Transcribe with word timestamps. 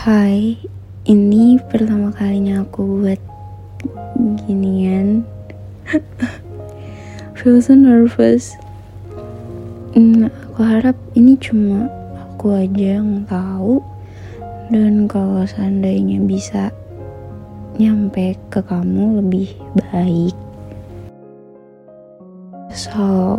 Hai, 0.00 0.56
ini 1.04 1.60
pertama 1.60 2.08
kalinya 2.08 2.64
aku 2.64 3.04
buat 3.04 3.20
ginian. 4.48 5.28
Feel 7.36 7.60
so 7.60 7.76
nervous. 7.76 8.56
Hmm, 9.92 10.32
aku 10.32 10.64
harap 10.64 10.96
ini 11.12 11.36
cuma 11.36 11.92
aku 12.16 12.48
aja 12.48 12.96
yang 12.96 13.28
tahu. 13.28 13.84
Dan 14.72 15.04
kalau 15.04 15.44
seandainya 15.44 16.16
bisa 16.24 16.72
nyampe 17.76 18.40
ke 18.48 18.64
kamu 18.64 19.20
lebih 19.20 19.52
baik. 19.92 20.32
So, 22.72 23.36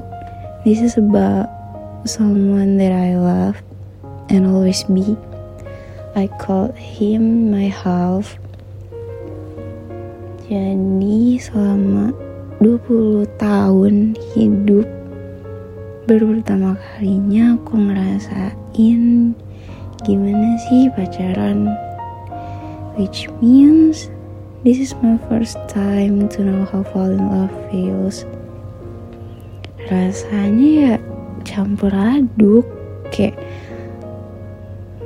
this 0.61 0.77
is 0.77 0.93
about 0.93 1.49
someone 2.05 2.77
that 2.77 2.93
I 2.93 3.17
love 3.17 3.57
and 4.29 4.45
always 4.45 4.85
be. 4.85 5.17
I 6.11 6.27
called 6.27 6.75
him 6.75 7.51
my 7.55 7.71
half. 7.71 8.35
Jadi 10.51 11.39
selama 11.39 12.11
20 12.59 13.23
tahun 13.39 14.19
hidup 14.35 14.83
baru 16.11 16.35
pertama 16.35 16.75
kalinya 16.75 17.55
aku 17.55 17.73
ngerasain 17.79 19.31
gimana 20.03 20.49
sih 20.67 20.91
pacaran 20.91 21.71
which 22.99 23.31
means 23.39 24.11
this 24.67 24.75
is 24.75 24.91
my 24.99 25.15
first 25.31 25.55
time 25.71 26.27
to 26.27 26.43
know 26.43 26.67
how 26.67 26.83
fall 26.91 27.07
in 27.07 27.23
love 27.31 27.53
feels 27.71 28.27
rasanya 29.87 30.67
ya 30.67 30.95
campur 31.47 31.95
aduk 31.95 32.67
kayak 33.09 33.39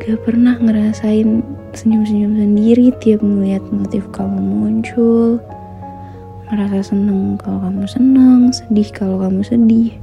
gak 0.05 0.22
pernah 0.22 0.54
ngerasain 0.62 1.41
senyum-senyum 1.73 2.38
sendiri 2.38 2.94
tiap 3.02 3.26
melihat 3.26 3.66
motif 3.73 4.05
kamu 4.13 4.38
muncul. 4.38 5.41
Ngerasa 6.46 6.93
seneng 6.93 7.41
kalau 7.41 7.66
kamu 7.66 7.90
seneng 7.90 8.54
sedih 8.54 8.85
kalau 8.94 9.18
kamu 9.18 9.41
sedih. 9.41 9.98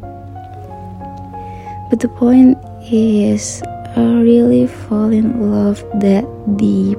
But 1.87 2.03
the 2.03 2.11
point 2.11 2.59
is 2.91 3.63
I 3.95 4.03
really 4.27 4.67
fall 4.67 5.15
in 5.15 5.39
love 5.39 5.87
that 6.03 6.27
deep. 6.59 6.98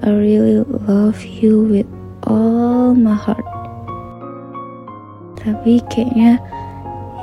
I 0.00 0.08
really 0.08 0.64
love 0.88 1.20
you 1.20 1.68
with 1.68 1.88
all 2.24 2.96
my 2.96 3.20
heart. 3.20 3.44
Tapi 5.36 5.84
kayaknya 5.92 6.40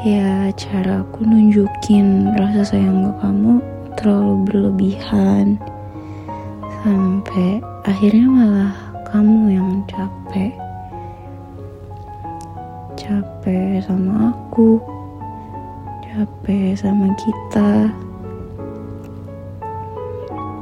ya 0.05 0.53
cara 0.53 1.01
aku 1.01 1.25
nunjukin 1.25 2.37
rasa 2.37 2.77
sayang 2.77 3.09
ke 3.09 3.13
kamu 3.25 3.74
terlalu 3.97 4.35
berlebihan 4.47 5.59
sampai 6.83 7.59
akhirnya 7.83 8.27
malah 8.29 8.73
kamu 9.09 9.57
yang 9.57 9.71
capek. 9.89 10.53
Capek 12.95 13.81
sama 13.83 14.31
aku 14.31 14.77
capek 16.15 16.79
sama 16.79 17.11
kita. 17.19 17.91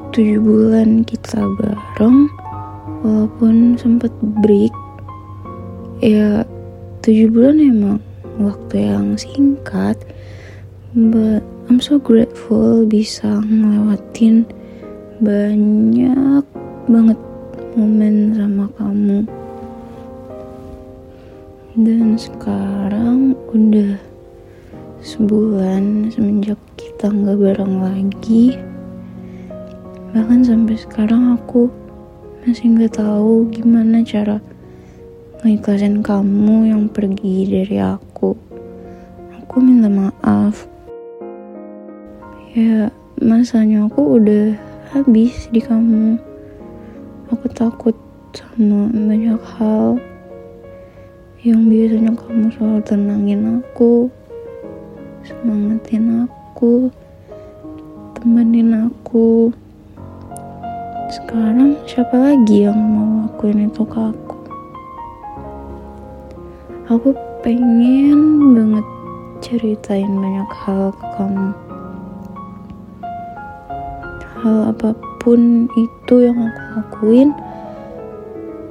Tujuh 0.10 0.42
bulan 0.42 1.06
kita 1.06 1.46
bareng 1.62 2.26
walaupun 3.06 3.78
sempat 3.78 4.10
break. 4.42 4.74
Ya 6.02 6.42
tujuh 7.06 7.30
bulan 7.30 7.62
emang 7.62 8.00
waktu 8.42 8.90
yang 8.90 9.14
singkat 9.14 9.96
but 10.98 11.46
I'm 11.74 11.82
so 11.82 11.98
grateful 11.98 12.86
bisa 12.86 13.42
ngelewatin 13.50 14.46
banyak 15.26 16.46
banget 16.86 17.20
momen 17.74 18.38
sama 18.38 18.70
kamu. 18.78 19.26
Dan 21.74 22.14
sekarang 22.14 23.34
udah 23.50 23.98
sebulan 25.02 26.14
semenjak 26.14 26.62
kita 26.78 27.10
nggak 27.10 27.42
bareng 27.42 27.82
lagi. 27.82 28.54
Bahkan 30.14 30.46
sampai 30.46 30.78
sekarang 30.78 31.42
aku 31.42 31.74
masih 32.46 32.70
nggak 32.70 33.02
tahu 33.02 33.50
gimana 33.50 34.06
cara 34.06 34.38
ngikhlasin 35.42 36.06
kamu 36.06 36.70
yang 36.70 36.86
pergi 36.86 37.50
dari 37.50 37.82
aku. 37.82 38.38
Aku 39.42 39.58
minta 39.58 39.90
maaf 39.90 40.70
ya 42.54 42.86
masanya 43.18 43.90
aku 43.90 44.22
udah 44.22 44.54
habis 44.94 45.50
di 45.50 45.58
kamu. 45.58 46.22
Aku 47.34 47.50
takut 47.50 47.98
sama 48.30 48.94
banyak 48.94 49.42
hal 49.58 49.98
yang 51.42 51.66
biasanya 51.66 52.14
kamu 52.14 52.54
selalu 52.54 52.82
tenangin 52.86 53.42
aku 53.58 54.06
semangatin 55.26 56.30
aku 56.30 56.94
temenin 58.22 58.86
aku. 58.86 59.50
Sekarang 61.10 61.74
siapa 61.90 62.14
lagi 62.14 62.70
yang 62.70 62.78
mau 62.78 63.26
lakuin 63.26 63.66
itu 63.66 63.82
ke 63.82 63.98
aku? 63.98 64.38
Aku 66.86 67.18
pengen 67.42 68.54
banget 68.54 68.86
ceritain 69.42 70.22
banyak 70.22 70.50
hal 70.54 70.94
ke 70.94 71.06
kamu 71.18 71.63
hal 74.44 74.76
apa 74.76 74.92
pun 75.24 75.72
itu 75.72 76.16
yang 76.28 76.36
aku 76.36 76.62
lakuin 76.76 77.32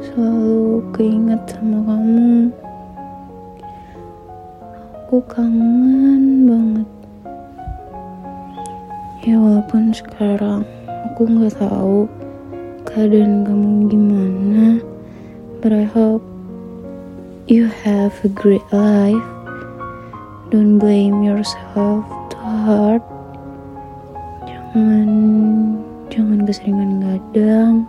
selalu 0.04 0.84
keinget 0.92 1.40
sama 1.48 1.80
kamu. 1.88 2.52
Aku 5.00 5.16
kangen 5.32 6.44
banget. 6.44 6.88
Ya 9.24 9.40
walaupun 9.40 9.96
sekarang 9.96 10.68
aku 11.08 11.24
nggak 11.24 11.56
tahu 11.56 12.04
keadaan 12.84 13.48
kamu 13.48 13.88
gimana 13.88 14.76
but 15.64 15.72
I 15.72 15.88
hope 15.88 16.20
you 17.48 17.72
have 17.80 18.12
a 18.20 18.28
great 18.28 18.68
life. 18.76 19.24
Don't 20.52 20.76
blame 20.76 21.24
yourself 21.24 22.04
too 22.28 22.44
hard 22.68 23.00
keseringan 26.52 27.00
gadang 27.00 27.88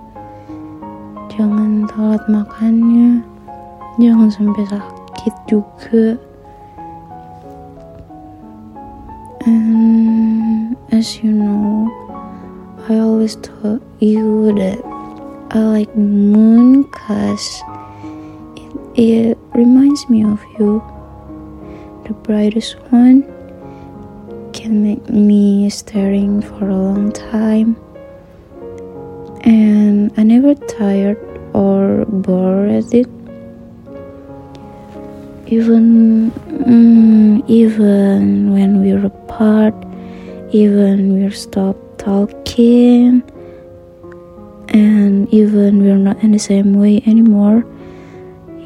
jangan 1.27 1.83
telat 1.91 2.23
makannya. 2.31 3.19
Jangan 3.99 4.31
sampai 4.31 4.63
sakit 4.71 5.35
juga. 5.51 6.15
And 9.43 10.79
as 10.95 11.19
you 11.19 11.35
know 11.35 11.91
I 12.87 13.03
always 13.03 13.35
told 13.43 13.83
you 13.99 14.55
that 14.55 14.79
I 15.51 15.59
like 15.59 15.91
moon 15.99 16.87
cause 16.87 17.59
it, 18.55 18.71
it 18.95 19.35
reminds 19.51 20.07
me 20.07 20.23
of 20.23 20.39
you. 20.55 20.79
The 22.07 22.15
brightest 22.23 22.79
one 22.95 23.27
can 24.55 24.79
make 24.79 25.03
me 25.11 25.67
staring 25.67 26.39
for 26.39 26.71
a 26.71 26.79
long 26.79 27.11
time. 27.11 27.82
And 29.43 30.11
I 30.17 30.23
never 30.23 30.55
tired 30.55 31.17
or 31.53 32.05
bored 32.05 32.93
it. 32.93 33.07
Even 35.47 36.31
mm, 36.31 37.43
even 37.47 38.53
when 38.53 38.81
we're 38.81 39.05
apart, 39.05 39.75
even 40.51 41.19
we're 41.19 41.31
stopped 41.31 41.99
talking, 41.99 43.21
and 44.69 45.31
even 45.33 45.83
we're 45.83 45.97
not 45.97 46.23
in 46.23 46.31
the 46.31 46.39
same 46.39 46.79
way 46.79 47.03
anymore, 47.05 47.65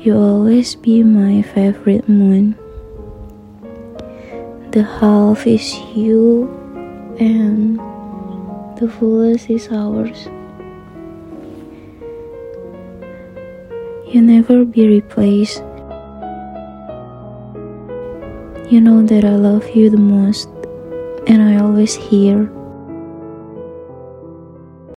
you 0.04 0.16
always 0.16 0.76
be 0.76 1.04
my 1.04 1.42
favorite 1.42 2.08
moon 2.08 2.56
the 4.78 4.84
half 4.84 5.48
is 5.48 5.74
you 5.96 6.46
and 7.20 7.80
the 8.78 8.88
fullest 8.88 9.50
is 9.50 9.70
ours. 9.72 10.28
You 14.10 14.22
never 14.22 14.64
be 14.64 14.88
replaced. 14.88 15.58
You 18.72 18.80
know 18.80 19.02
that 19.04 19.26
I 19.26 19.36
love 19.36 19.70
you 19.76 19.90
the 19.90 19.98
most, 19.98 20.48
and 21.28 21.42
I 21.42 21.60
always 21.60 21.94
here 21.94 22.50